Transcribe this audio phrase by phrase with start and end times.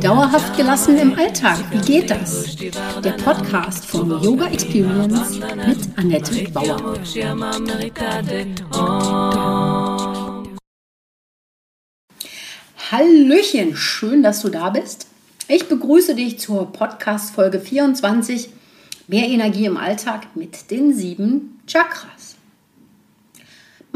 [0.00, 2.56] Dauerhaft gelassen im Alltag, wie geht das?
[2.56, 6.94] Der Podcast von Yoga Experience mit Annette Bauer.
[12.90, 15.08] Hallöchen, schön, dass du da bist.
[15.48, 18.48] Ich begrüße dich zur Podcast Folge 24
[19.06, 22.37] Mehr Energie im Alltag mit den sieben Chakras.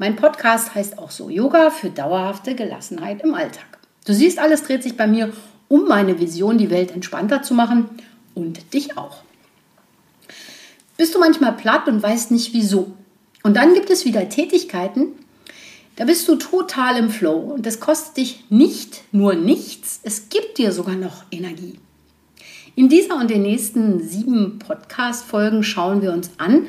[0.00, 3.80] Mein Podcast heißt auch so Yoga für dauerhafte Gelassenheit im Alltag.
[4.06, 5.32] Du siehst, alles dreht sich bei mir
[5.66, 7.90] um meine Vision, die Welt entspannter zu machen
[8.36, 9.24] und dich auch.
[10.96, 12.92] Bist du manchmal platt und weißt nicht wieso?
[13.42, 15.08] Und dann gibt es wieder Tätigkeiten,
[15.96, 20.58] da bist du total im Flow und das kostet dich nicht nur nichts, es gibt
[20.58, 21.80] dir sogar noch Energie.
[22.76, 26.68] In dieser und den nächsten sieben Podcast-Folgen schauen wir uns an,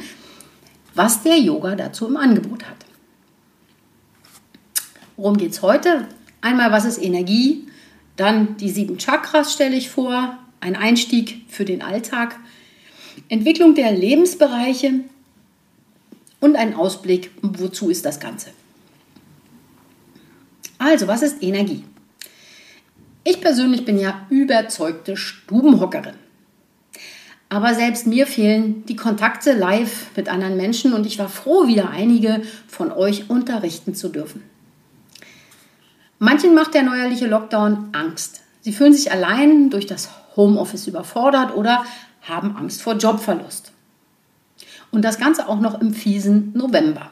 [0.96, 2.79] was der Yoga dazu im Angebot hat.
[5.20, 6.08] Worum geht es heute?
[6.40, 7.68] Einmal, was ist Energie?
[8.16, 12.40] Dann die sieben Chakras stelle ich vor, ein Einstieg für den Alltag,
[13.28, 15.02] Entwicklung der Lebensbereiche
[16.40, 18.52] und ein Ausblick, wozu ist das Ganze.
[20.78, 21.84] Also, was ist Energie?
[23.26, 26.16] Ich persönlich bin ja überzeugte Stubenhockerin.
[27.50, 31.90] Aber selbst mir fehlen die Kontakte live mit anderen Menschen und ich war froh, wieder
[31.90, 34.44] einige von euch unterrichten zu dürfen.
[36.20, 38.42] Manchen macht der neuerliche Lockdown Angst.
[38.60, 41.86] Sie fühlen sich allein durch das Homeoffice überfordert oder
[42.22, 43.72] haben Angst vor Jobverlust.
[44.92, 47.10] Und das Ganze auch noch im fiesen November.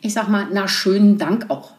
[0.00, 1.72] Ich sag mal, na schönen Dank auch.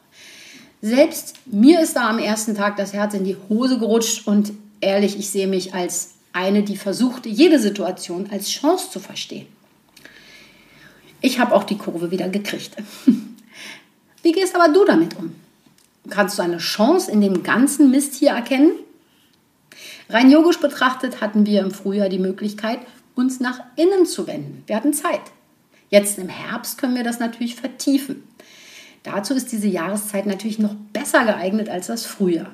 [0.82, 5.18] Selbst mir ist da am ersten Tag das Herz in die Hose gerutscht und ehrlich,
[5.18, 9.48] ich sehe mich als eine, die versucht, jede Situation als Chance zu verstehen.
[11.22, 12.76] Ich habe auch die Kurve wieder gekriegt.
[14.22, 15.34] Wie gehst aber du damit um?
[16.10, 18.72] Kannst du eine Chance in dem ganzen Mist hier erkennen?
[20.10, 22.80] Rein yogisch betrachtet hatten wir im Frühjahr die Möglichkeit,
[23.16, 24.64] uns nach innen zu wenden.
[24.68, 25.22] Wir hatten Zeit.
[25.90, 28.24] Jetzt im Herbst können wir das natürlich vertiefen.
[29.04, 32.52] Dazu ist diese Jahreszeit natürlich noch besser geeignet als das Frühjahr.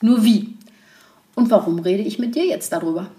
[0.00, 0.54] Nur wie?
[1.34, 3.10] Und warum rede ich mit dir jetzt darüber?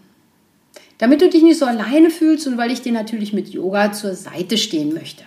[0.97, 4.15] Damit du dich nicht so alleine fühlst und weil ich dir natürlich mit Yoga zur
[4.15, 5.23] Seite stehen möchte.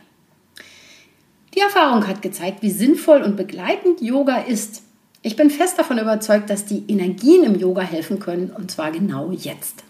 [1.54, 4.82] Die Erfahrung hat gezeigt, wie sinnvoll und begleitend Yoga ist.
[5.20, 9.30] Ich bin fest davon überzeugt, dass die Energien im Yoga helfen können, und zwar genau
[9.30, 9.84] jetzt.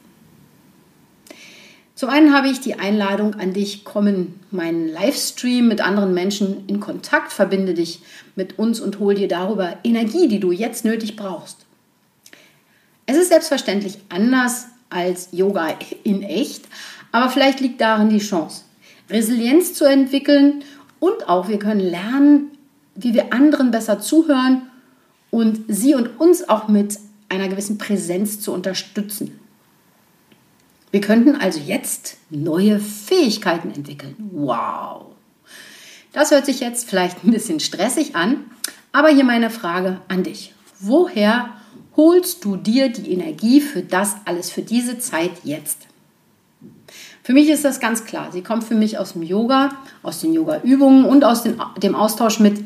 [1.95, 6.67] Zum einen habe ich die Einladung an dich, komm in meinen Livestream mit anderen Menschen
[6.67, 8.01] in Kontakt, verbinde dich
[8.35, 11.59] mit uns und hol dir darüber Energie, die du jetzt nötig brauchst.
[13.07, 16.65] Es ist selbstverständlich anders als Yoga in echt,
[17.13, 18.63] aber vielleicht liegt darin die Chance,
[19.09, 20.65] Resilienz zu entwickeln
[21.03, 22.53] und auch wir können lernen,
[22.95, 24.71] wie wir anderen besser zuhören
[25.33, 26.97] und sie und uns auch mit
[27.29, 29.41] einer gewissen Präsenz zu unterstützen.
[30.93, 34.15] Wir könnten also jetzt neue Fähigkeiten entwickeln.
[34.31, 35.07] Wow!
[36.13, 38.45] Das hört sich jetzt vielleicht ein bisschen stressig an,
[38.93, 40.55] aber hier meine Frage an dich.
[40.79, 41.49] Woher
[41.97, 45.89] holst du dir die Energie für das alles, für diese Zeit jetzt?
[47.23, 48.31] Für mich ist das ganz klar.
[48.33, 49.71] Sie kommt für mich aus dem Yoga,
[50.03, 52.65] aus den Yoga-Übungen und aus den, dem Austausch mit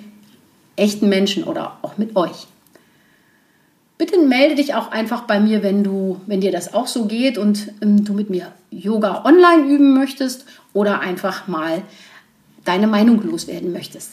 [0.76, 2.46] echten Menschen oder auch mit euch.
[3.98, 7.38] Bitte melde dich auch einfach bei mir, wenn du, wenn dir das auch so geht
[7.38, 10.44] und ähm, du mit mir Yoga online üben möchtest
[10.74, 11.82] oder einfach mal
[12.64, 14.12] deine Meinung loswerden möchtest.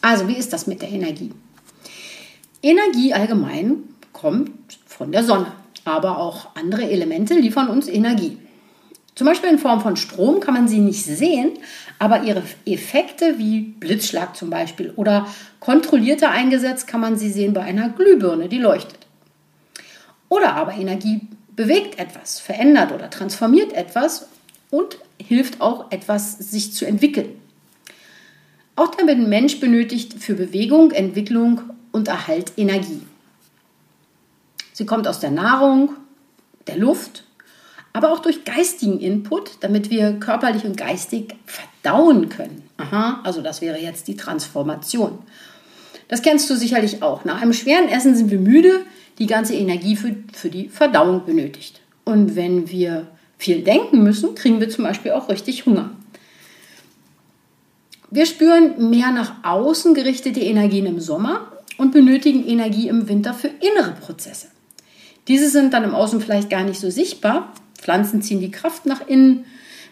[0.00, 1.32] Also, wie ist das mit der Energie?
[2.62, 3.82] Energie allgemein
[4.14, 4.50] kommt
[4.86, 5.52] von der Sonne,
[5.84, 8.38] aber auch andere Elemente liefern uns Energie.
[9.20, 11.50] Zum Beispiel in Form von Strom kann man sie nicht sehen,
[11.98, 15.26] aber ihre Effekte wie Blitzschlag zum Beispiel oder
[15.58, 19.00] kontrollierter eingesetzt kann man sie sehen bei einer Glühbirne, die leuchtet.
[20.30, 21.20] Oder aber Energie
[21.54, 24.26] bewegt etwas, verändert oder transformiert etwas
[24.70, 27.38] und hilft auch etwas sich zu entwickeln.
[28.74, 31.60] Auch der Mensch benötigt für Bewegung, Entwicklung
[31.92, 33.02] und Erhalt Energie.
[34.72, 35.90] Sie kommt aus der Nahrung,
[36.66, 37.24] der Luft
[37.92, 42.62] aber auch durch geistigen Input, damit wir körperlich und geistig verdauen können.
[42.76, 45.18] Aha, also das wäre jetzt die Transformation.
[46.08, 47.24] Das kennst du sicherlich auch.
[47.24, 48.80] Nach einem schweren Essen sind wir müde,
[49.18, 51.80] die ganze Energie für, für die Verdauung benötigt.
[52.04, 53.06] Und wenn wir
[53.38, 55.90] viel denken müssen, kriegen wir zum Beispiel auch richtig Hunger.
[58.10, 63.48] Wir spüren mehr nach außen gerichtete Energien im Sommer und benötigen Energie im Winter für
[63.48, 64.48] innere Prozesse.
[65.28, 67.52] Diese sind dann im Außen vielleicht gar nicht so sichtbar.
[67.80, 69.46] Pflanzen ziehen die Kraft nach innen.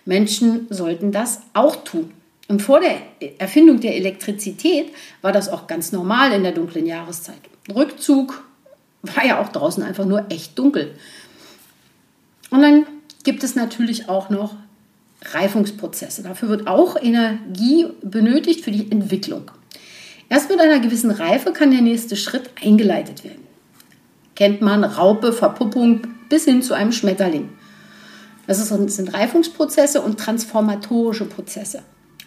[0.04, 2.12] Menschen sollten das auch tun.
[2.48, 2.96] Und vor der
[3.38, 7.40] Erfindung der Elektrizität war das auch ganz normal in der dunklen Jahreszeit.
[7.74, 8.42] Rückzug
[9.02, 10.94] war ja auch draußen einfach nur echt dunkel.
[12.50, 12.86] Und dann
[13.24, 14.54] gibt es natürlich auch noch
[15.22, 16.22] Reifungsprozesse.
[16.22, 19.50] Dafür wird auch Energie benötigt für die Entwicklung.
[20.30, 23.42] Erst mit einer gewissen Reife kann der nächste Schritt eingeleitet werden.
[24.36, 27.48] Kennt man Raupe, Verpuppung bis hin zu einem Schmetterling.
[28.48, 31.82] Das sind Reifungsprozesse und transformatorische Prozesse.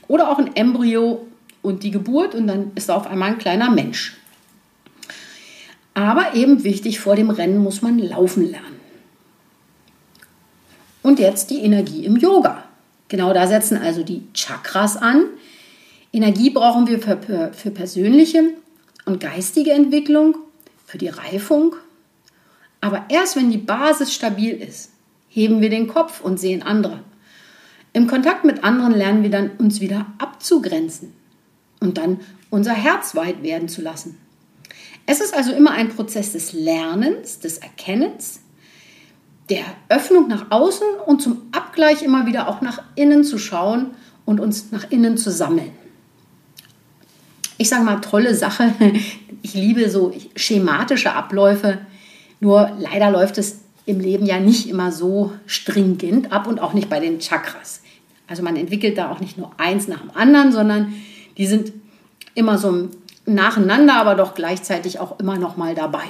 [0.07, 1.25] Oder auch ein Embryo
[1.63, 4.17] und die Geburt und dann ist da auf einmal ein kleiner Mensch.
[5.95, 8.79] Aber eben wichtig, vor dem Rennen muss man laufen lernen.
[11.01, 12.65] Und jetzt die Energie im Yoga.
[13.07, 15.23] Genau da setzen also die Chakras an.
[16.13, 18.43] Energie brauchen wir für, für persönliche
[19.05, 20.37] und geistige Entwicklung,
[20.85, 21.75] für die Reifung.
[22.79, 24.91] Aber erst wenn die Basis stabil ist,
[25.33, 26.99] heben wir den Kopf und sehen andere.
[27.93, 31.13] Im Kontakt mit anderen lernen wir dann, uns wieder abzugrenzen
[31.79, 32.19] und dann
[32.49, 34.17] unser Herz weit werden zu lassen.
[35.05, 38.41] Es ist also immer ein Prozess des Lernens, des Erkennens,
[39.49, 43.91] der Öffnung nach außen und zum Abgleich immer wieder auch nach innen zu schauen
[44.25, 45.71] und uns nach innen zu sammeln.
[47.57, 48.73] Ich sage mal, tolle Sache.
[49.43, 51.79] Ich liebe so schematische Abläufe.
[52.41, 56.89] Nur leider läuft es im Leben ja nicht immer so stringent ab und auch nicht
[56.89, 57.81] bei den Chakras.
[58.27, 60.93] Also man entwickelt da auch nicht nur eins nach dem anderen, sondern
[61.37, 61.73] die sind
[62.35, 62.89] immer so
[63.25, 66.03] nacheinander, aber doch gleichzeitig auch immer noch mal dabei.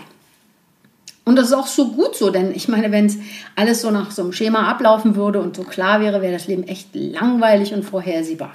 [1.24, 3.18] Und das ist auch so gut so, denn ich meine, wenn es
[3.56, 6.64] alles so nach so einem Schema ablaufen würde und so klar wäre, wäre das Leben
[6.64, 8.54] echt langweilig und vorhersehbar.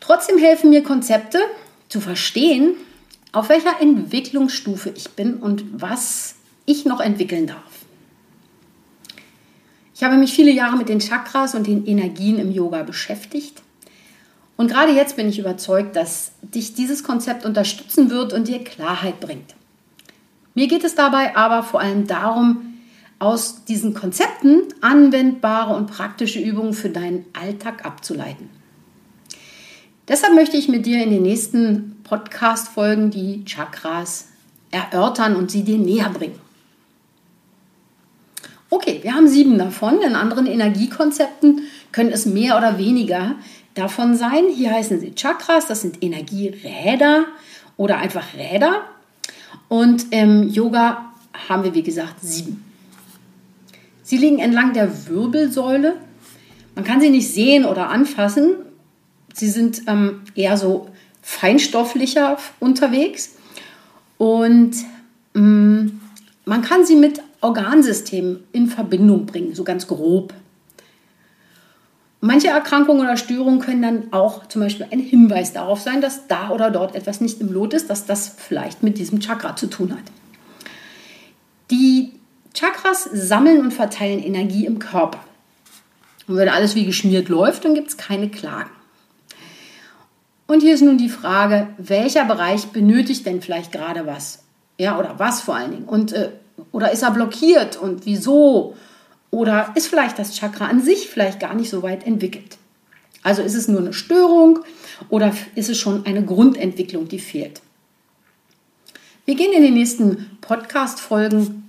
[0.00, 1.38] Trotzdem helfen mir Konzepte
[1.88, 2.74] zu verstehen,
[3.32, 6.36] auf welcher Entwicklungsstufe ich bin und was
[6.66, 7.86] ich noch entwickeln darf.
[9.94, 13.62] Ich habe mich viele Jahre mit den Chakras und den Energien im Yoga beschäftigt.
[14.58, 19.20] Und gerade jetzt bin ich überzeugt, dass dich dieses Konzept unterstützen wird und dir Klarheit
[19.20, 19.54] bringt.
[20.54, 22.74] Mir geht es dabei aber vor allem darum,
[23.18, 28.50] aus diesen Konzepten anwendbare und praktische Übungen für deinen Alltag abzuleiten.
[30.08, 34.28] Deshalb möchte ich mit dir in den nächsten Podcast-Folgen die Chakras
[34.70, 36.45] erörtern und sie dir näher bringen.
[38.68, 40.00] Okay, wir haben sieben davon.
[40.02, 43.36] In anderen Energiekonzepten können es mehr oder weniger
[43.74, 44.44] davon sein.
[44.52, 47.26] Hier heißen sie Chakras, das sind Energieräder
[47.76, 48.82] oder einfach Räder.
[49.68, 51.12] Und im Yoga
[51.48, 52.64] haben wir, wie gesagt, sieben.
[54.02, 55.96] Sie liegen entlang der Wirbelsäule.
[56.74, 58.56] Man kann sie nicht sehen oder anfassen.
[59.32, 60.88] Sie sind ähm, eher so
[61.22, 63.36] feinstofflicher unterwegs.
[64.18, 64.76] Und
[65.34, 66.00] ähm,
[66.46, 70.32] man kann sie mit Organsystemen in Verbindung bringen, so ganz grob.
[72.20, 76.50] Manche Erkrankungen oder Störungen können dann auch zum Beispiel ein Hinweis darauf sein, dass da
[76.50, 79.92] oder dort etwas nicht im Lot ist, dass das vielleicht mit diesem Chakra zu tun
[79.92, 80.04] hat.
[81.70, 82.12] Die
[82.54, 85.20] Chakras sammeln und verteilen Energie im Körper.
[86.26, 88.70] Und wenn alles wie geschmiert läuft, dann gibt es keine Klagen.
[90.46, 94.45] Und hier ist nun die Frage, welcher Bereich benötigt denn vielleicht gerade was?
[94.78, 95.84] Ja, oder was vor allen Dingen?
[95.84, 96.30] Und, äh,
[96.72, 98.76] oder ist er blockiert und wieso?
[99.30, 102.58] Oder ist vielleicht das Chakra an sich vielleicht gar nicht so weit entwickelt?
[103.22, 104.60] Also ist es nur eine Störung
[105.08, 107.60] oder ist es schon eine Grundentwicklung, die fehlt?
[109.24, 111.64] Wir gehen in den nächsten Podcast-Folgen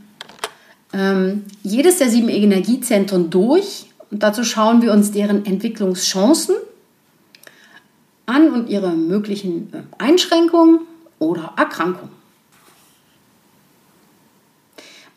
[0.93, 6.55] ähm, jedes der sieben Energiezentren durch und dazu schauen wir uns deren Entwicklungschancen
[8.27, 10.81] an und ihre möglichen äh, Einschränkungen
[11.17, 12.16] oder Erkrankungen.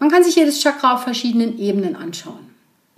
[0.00, 2.50] Man kann sich jedes Chakra auf verschiedenen Ebenen anschauen.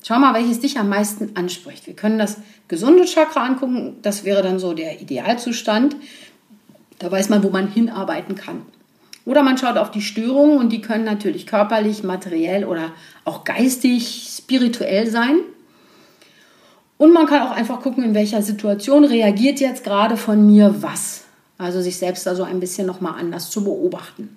[0.05, 1.87] Schau mal, welches dich am meisten anspricht.
[1.87, 3.97] Wir können das gesunde Chakra angucken.
[4.03, 5.97] Das wäre dann so der Idealzustand.
[6.99, 8.63] Da weiß man, wo man hinarbeiten kann.
[9.25, 12.93] Oder man schaut auf die Störungen und die können natürlich körperlich, materiell oder
[13.25, 15.39] auch geistig, spirituell sein.
[16.99, 21.25] Und man kann auch einfach gucken, in welcher Situation reagiert jetzt gerade von mir was.
[21.59, 24.37] Also sich selbst da so ein bisschen nochmal anders zu beobachten.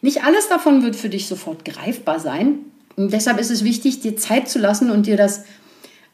[0.00, 2.60] Nicht alles davon wird für dich sofort greifbar sein.
[2.96, 5.44] Und deshalb ist es wichtig, dir Zeit zu lassen und dir das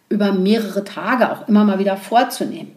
[0.08, 2.72] über mehrere Tage auch immer mal wieder vorzunehmen.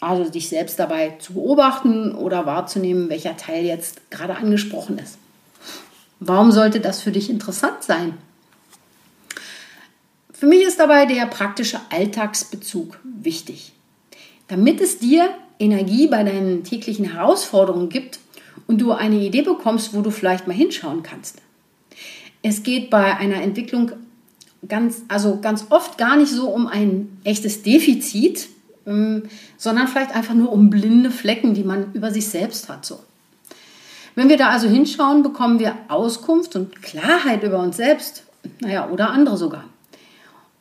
[0.00, 5.18] Also dich selbst dabei zu beobachten oder wahrzunehmen, welcher Teil jetzt gerade angesprochen ist.
[6.18, 8.18] Warum sollte das für dich interessant sein?
[10.32, 13.72] Für mich ist dabei der praktische Alltagsbezug wichtig.
[14.48, 18.18] Damit es dir Energie bei deinen täglichen Herausforderungen gibt
[18.66, 21.38] und du eine Idee bekommst, wo du vielleicht mal hinschauen kannst.
[22.42, 23.92] Es geht bei einer Entwicklung
[24.68, 28.48] ganz, also ganz oft gar nicht so um ein echtes Defizit,
[28.86, 29.24] ähm,
[29.56, 32.84] sondern vielleicht einfach nur um blinde Flecken, die man über sich selbst hat.
[32.84, 32.98] So.
[34.14, 38.24] Wenn wir da also hinschauen, bekommen wir Auskunft und Klarheit über uns selbst,
[38.60, 39.64] naja, oder andere sogar.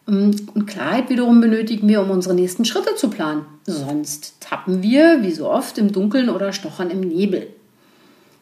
[0.05, 3.45] Und Klarheit wiederum benötigen wir, um unsere nächsten Schritte zu planen.
[3.65, 7.47] Sonst tappen wir, wie so oft, im Dunkeln oder stochern im Nebel.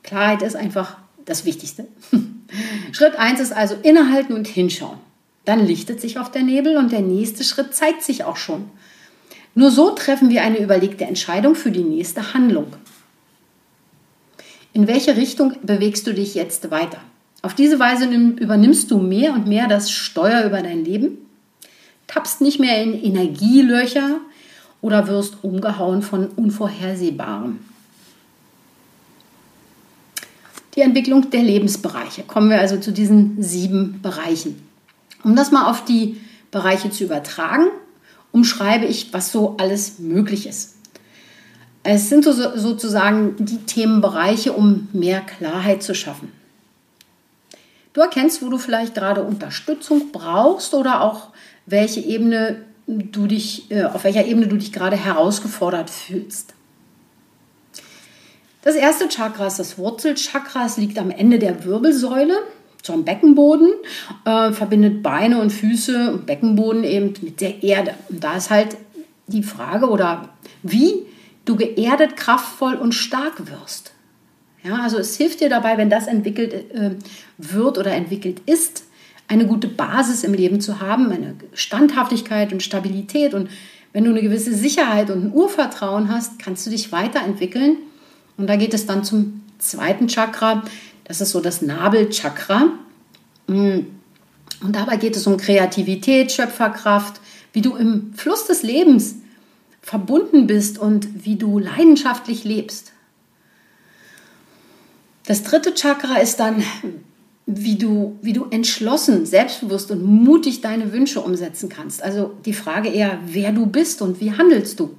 [0.03, 1.87] Klarheit ist einfach das Wichtigste.
[2.91, 4.97] Schritt 1 ist also innehalten und hinschauen.
[5.45, 8.69] Dann lichtet sich auf der Nebel und der nächste Schritt zeigt sich auch schon.
[9.55, 12.67] Nur so treffen wir eine überlegte Entscheidung für die nächste Handlung.
[14.73, 16.99] In welche Richtung bewegst du dich jetzt weiter?
[17.41, 21.17] Auf diese Weise übernimmst du mehr und mehr das Steuer über dein Leben,
[22.07, 24.19] tappst nicht mehr in Energielöcher
[24.81, 27.59] oder wirst umgehauen von Unvorhersehbarem.
[30.79, 32.23] Die Entwicklung der Lebensbereiche.
[32.23, 34.65] Kommen wir also zu diesen sieben Bereichen.
[35.25, 36.21] Um das mal auf die
[36.51, 37.65] Bereiche zu übertragen,
[38.31, 40.77] umschreibe ich, was so alles möglich ist.
[41.83, 46.31] Es sind so, sozusagen die Themenbereiche, um mehr Klarheit zu schaffen.
[47.91, 51.27] Du erkennst, wo du vielleicht gerade Unterstützung brauchst oder auch
[51.65, 56.53] welche Ebene du dich, äh, auf welcher Ebene du dich gerade herausgefordert fühlst.
[58.61, 60.65] Das erste Chakra ist das Wurzelchakra.
[60.65, 62.37] Es liegt am Ende der Wirbelsäule
[62.81, 63.69] zum Beckenboden,
[64.25, 67.93] äh, verbindet Beine und Füße und Beckenboden eben mit der Erde.
[68.09, 68.77] Und da ist halt
[69.27, 70.29] die Frage oder
[70.63, 71.05] wie
[71.45, 73.93] du geerdet, kraftvoll und stark wirst.
[74.63, 76.91] Ja, also es hilft dir dabei, wenn das entwickelt äh,
[77.37, 78.83] wird oder entwickelt ist,
[79.27, 83.33] eine gute Basis im Leben zu haben, eine Standhaftigkeit und Stabilität.
[83.33, 83.49] Und
[83.93, 87.77] wenn du eine gewisse Sicherheit und ein Urvertrauen hast, kannst du dich weiterentwickeln.
[88.39, 90.63] Und da geht es dann zum zweiten Chakra.
[91.03, 92.69] Das ist so das Nabelchakra.
[93.47, 93.79] Mm.
[94.61, 97.19] Und dabei geht es um Kreativität, Schöpferkraft,
[97.53, 99.15] wie du im Fluss des Lebens
[99.81, 102.93] verbunden bist und wie du leidenschaftlich lebst.
[105.25, 106.63] Das dritte Chakra ist dann,
[107.45, 112.01] wie du, wie du entschlossen, selbstbewusst und mutig deine Wünsche umsetzen kannst.
[112.01, 114.95] Also die Frage eher, wer du bist und wie handelst du?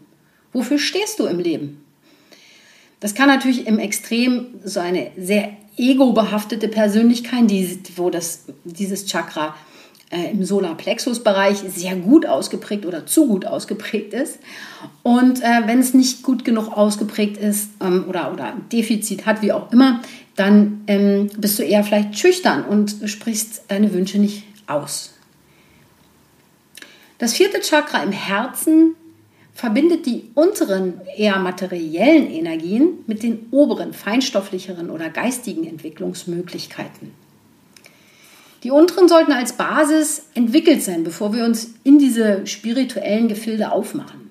[0.52, 1.82] Wofür stehst du im Leben?
[3.00, 9.54] Das kann natürlich im Extrem so eine sehr ego-behaftete Persönlichkeit, die, wo das, dieses Chakra
[10.10, 14.38] äh, im Solarplexus-Bereich sehr gut ausgeprägt oder zu gut ausgeprägt ist.
[15.02, 19.52] Und äh, wenn es nicht gut genug ausgeprägt ist ähm, oder, oder Defizit hat, wie
[19.52, 20.00] auch immer,
[20.36, 25.14] dann ähm, bist du eher vielleicht schüchtern und sprichst deine Wünsche nicht aus.
[27.18, 28.96] Das vierte Chakra im Herzen
[29.54, 37.12] verbindet die unteren, eher materiellen Energien mit den oberen, feinstofflicheren oder geistigen Entwicklungsmöglichkeiten.
[38.62, 44.30] Die unteren sollten als Basis entwickelt sein, bevor wir uns in diese spirituellen Gefilde aufmachen.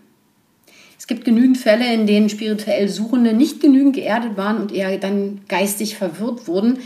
[0.97, 5.41] Es gibt genügend Fälle, in denen spirituell Suchende nicht genügend geerdet waren und eher dann
[5.47, 6.79] geistig verwirrt wurden,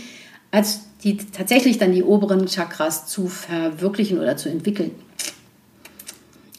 [0.52, 4.92] als die tatsächlich dann die oberen Chakras zu verwirklichen oder zu entwickeln.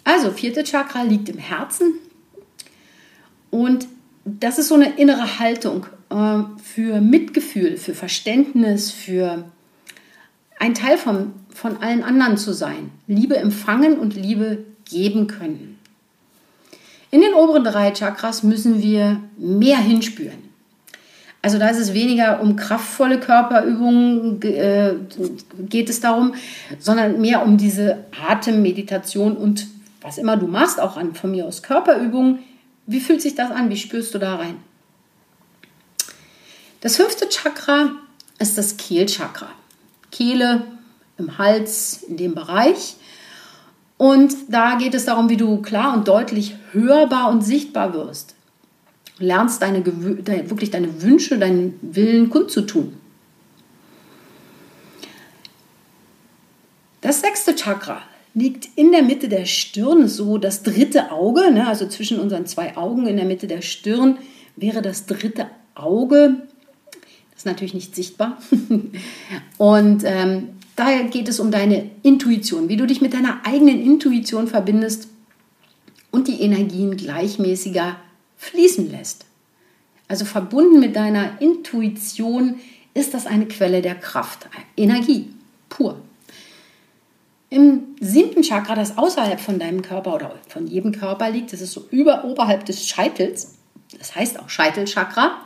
[0.04, 1.94] Also, vierte Chakra liegt im Herzen
[3.50, 3.88] und
[4.24, 9.44] das ist so eine innere Haltung äh, für Mitgefühl, für Verständnis, für
[10.58, 12.90] ein Teil von, von allen anderen zu sein.
[13.06, 15.78] Liebe empfangen und Liebe geben können.
[17.10, 20.42] In den oberen drei Chakras müssen wir mehr hinspüren.
[21.42, 24.94] Also da ist es weniger um kraftvolle Körperübungen, äh,
[25.68, 26.34] geht es darum,
[26.78, 29.66] sondern mehr um diese Atemmeditation und
[30.04, 32.40] was immer du machst, auch an von mir aus Körperübungen.
[32.86, 33.70] Wie fühlt sich das an?
[33.70, 34.58] Wie spürst du da rein?
[36.82, 37.92] Das fünfte Chakra
[38.38, 39.48] ist das Kehlchakra.
[40.10, 40.66] Kehle,
[41.16, 42.96] im Hals, in dem Bereich.
[43.96, 48.34] Und da geht es darum, wie du klar und deutlich hörbar und sichtbar wirst.
[49.18, 52.94] Du lernst deine, wirklich deine Wünsche, deinen Willen kundzutun.
[57.00, 58.02] Das sechste Chakra
[58.34, 62.76] liegt in der Mitte der Stirn, so das dritte Auge, ne, also zwischen unseren zwei
[62.76, 64.18] Augen in der Mitte der Stirn
[64.56, 66.42] wäre das dritte Auge
[67.44, 68.38] ist natürlich nicht sichtbar.
[69.58, 74.48] Und ähm, daher geht es um deine Intuition, wie du dich mit deiner eigenen Intuition
[74.48, 75.08] verbindest
[76.10, 77.96] und die Energien gleichmäßiger
[78.38, 79.26] fließen lässt.
[80.08, 82.56] Also verbunden mit deiner Intuition
[82.94, 85.28] ist das eine Quelle der Kraft, Energie,
[85.68, 86.00] pur.
[87.54, 91.70] Im siebten Chakra, das außerhalb von deinem Körper oder von jedem Körper liegt, das ist
[91.70, 93.54] so über, oberhalb des Scheitels,
[93.96, 95.36] das heißt auch Scheitelchakra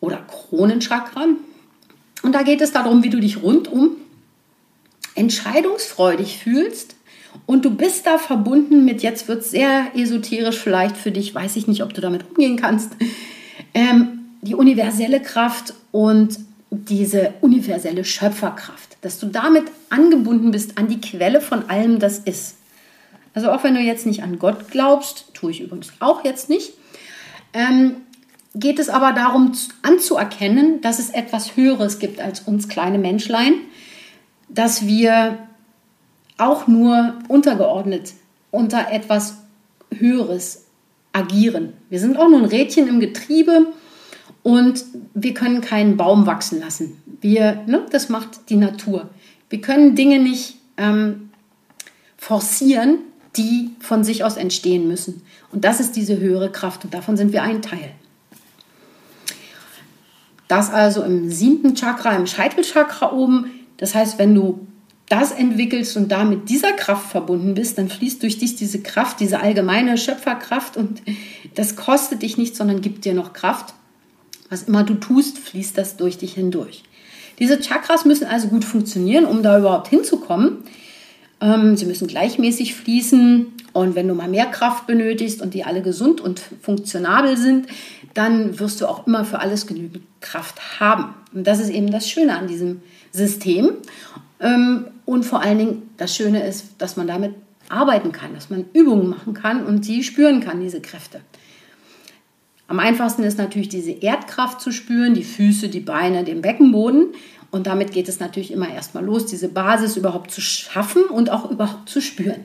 [0.00, 1.28] oder Kronenchakra.
[2.22, 3.92] Und da geht es darum, wie du dich rundum
[5.14, 6.96] entscheidungsfreudig fühlst
[7.46, 11.56] und du bist da verbunden mit, jetzt wird es sehr esoterisch vielleicht für dich, weiß
[11.56, 12.92] ich nicht, ob du damit umgehen kannst,
[13.72, 16.38] ähm, die universelle Kraft und
[16.84, 22.56] diese universelle Schöpferkraft, dass du damit angebunden bist an die Quelle von allem, das ist.
[23.34, 26.72] Also auch wenn du jetzt nicht an Gott glaubst, tue ich übrigens auch jetzt nicht,
[27.52, 27.96] ähm,
[28.54, 29.52] geht es aber darum
[29.82, 33.54] anzuerkennen, dass es etwas Höheres gibt als uns kleine Menschlein,
[34.48, 35.38] dass wir
[36.38, 38.14] auch nur untergeordnet
[38.50, 39.38] unter etwas
[39.94, 40.64] Höheres
[41.12, 41.72] agieren.
[41.90, 43.66] Wir sind auch nur ein Rädchen im Getriebe
[44.46, 47.02] und wir können keinen Baum wachsen lassen.
[47.20, 49.10] Wir, ne, das macht die Natur.
[49.50, 51.30] Wir können Dinge nicht ähm,
[52.16, 52.98] forcieren,
[53.36, 55.22] die von sich aus entstehen müssen.
[55.50, 57.90] Und das ist diese höhere Kraft und davon sind wir ein Teil.
[60.46, 63.50] Das also im siebten Chakra, im Scheitelchakra oben.
[63.78, 64.64] Das heißt, wenn du
[65.08, 69.18] das entwickelst und da mit dieser Kraft verbunden bist, dann fließt durch dich diese Kraft,
[69.18, 71.02] diese allgemeine Schöpferkraft und
[71.56, 73.74] das kostet dich nichts, sondern gibt dir noch Kraft.
[74.48, 76.84] Was immer du tust, fließt das durch dich hindurch.
[77.38, 80.58] Diese Chakras müssen also gut funktionieren, um da überhaupt hinzukommen.
[81.40, 85.82] Ähm, sie müssen gleichmäßig fließen und wenn du mal mehr Kraft benötigst und die alle
[85.82, 87.66] gesund und funktionabel sind,
[88.14, 91.14] dann wirst du auch immer für alles genügend Kraft haben.
[91.34, 92.80] Und das ist eben das Schöne an diesem
[93.12, 93.72] System.
[94.40, 97.34] Ähm, und vor allen Dingen das Schöne ist, dass man damit
[97.68, 101.20] arbeiten kann, dass man Übungen machen kann und die spüren kann, diese Kräfte.
[102.68, 107.14] Am einfachsten ist natürlich diese Erdkraft zu spüren, die Füße, die Beine, den Beckenboden.
[107.52, 111.50] Und damit geht es natürlich immer erstmal los, diese Basis überhaupt zu schaffen und auch
[111.50, 112.44] überhaupt zu spüren.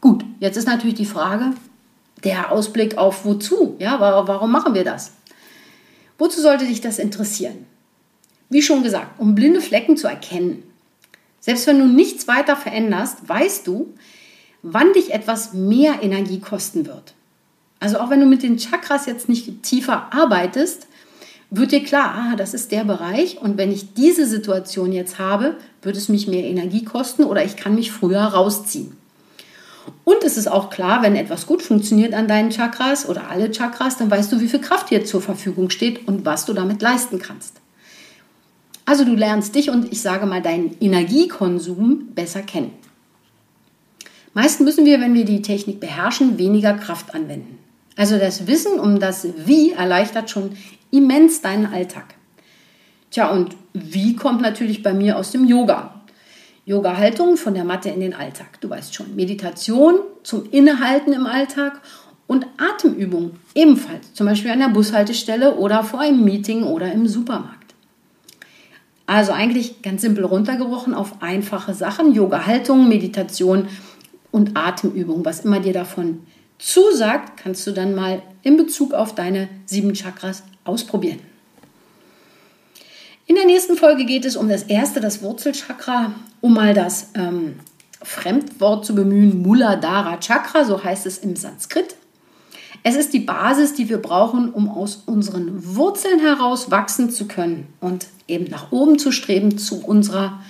[0.00, 1.52] Gut, jetzt ist natürlich die Frage,
[2.24, 3.76] der Ausblick auf wozu?
[3.78, 5.12] Ja, warum machen wir das?
[6.18, 7.66] Wozu sollte dich das interessieren?
[8.50, 10.64] Wie schon gesagt, um blinde Flecken zu erkennen.
[11.38, 13.94] Selbst wenn du nichts weiter veränderst, weißt du,
[14.62, 17.14] wann dich etwas mehr Energie kosten wird.
[17.80, 20.86] Also auch wenn du mit den Chakras jetzt nicht tiefer arbeitest,
[21.50, 25.56] wird dir klar, ah, das ist der Bereich und wenn ich diese Situation jetzt habe,
[25.82, 28.96] wird es mich mehr Energie kosten oder ich kann mich früher rausziehen.
[30.04, 33.96] Und es ist auch klar, wenn etwas gut funktioniert an deinen Chakras oder alle Chakras,
[33.96, 37.18] dann weißt du, wie viel Kraft dir zur Verfügung steht und was du damit leisten
[37.18, 37.60] kannst.
[38.84, 42.72] Also du lernst dich und ich sage mal deinen Energiekonsum besser kennen.
[44.34, 47.58] Meist müssen wir, wenn wir die Technik beherrschen, weniger Kraft anwenden.
[47.98, 50.52] Also das Wissen um das Wie erleichtert schon
[50.92, 52.14] immens deinen Alltag.
[53.10, 56.00] Tja, und wie kommt natürlich bei mir aus dem Yoga?
[56.64, 58.60] Yoga-Haltung von der Matte in den Alltag.
[58.60, 61.80] Du weißt schon, Meditation zum Innehalten im Alltag
[62.28, 67.74] und Atemübung ebenfalls, zum Beispiel an der Bushaltestelle oder vor einem Meeting oder im Supermarkt.
[69.06, 73.66] Also eigentlich ganz simpel runtergebrochen auf einfache Sachen, Yoga-Haltung, Meditation
[74.30, 75.24] und Atemübung.
[75.24, 76.20] Was immer dir davon
[76.58, 81.20] zusagt, kannst du dann mal in Bezug auf deine sieben Chakras ausprobieren.
[83.26, 87.60] In der nächsten Folge geht es um das erste, das Wurzelchakra, um mal das ähm,
[88.02, 91.94] Fremdwort zu bemühen, Muladhara Chakra, so heißt es im Sanskrit.
[92.84, 97.66] Es ist die Basis, die wir brauchen, um aus unseren Wurzeln heraus wachsen zu können
[97.80, 100.40] und eben nach oben zu streben zu unserer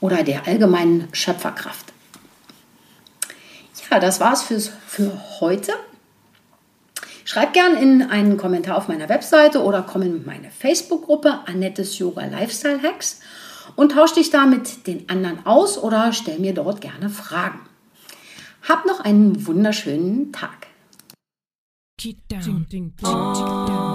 [0.00, 1.92] oder der allgemeinen Schöpferkraft.
[3.90, 5.72] Ja, das war's fürs, für heute.
[7.24, 12.24] Schreib gern in einen Kommentar auf meiner Webseite oder komm in meine Facebook-Gruppe Annettes Yoga
[12.24, 13.20] Lifestyle Hacks
[13.74, 17.60] und tausch dich da mit den anderen aus oder stell mir dort gerne Fragen.
[18.68, 20.68] Hab noch einen wunderschönen Tag.